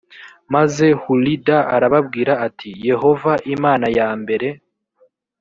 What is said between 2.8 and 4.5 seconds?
yehova imana yambere